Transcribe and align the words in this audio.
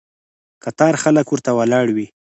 قطار 0.63 0.93
خلک 1.03 1.27
ورته 1.29 1.51
ولاړ 1.53 1.87
وي. 1.95 2.07